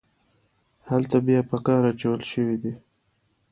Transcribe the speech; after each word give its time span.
هلته 0.89 1.17
بیا 1.27 1.41
په 1.49 1.57
کار 1.65 1.81
اچول 1.91 2.21
شوي 2.31 2.57
دي. 2.63 2.73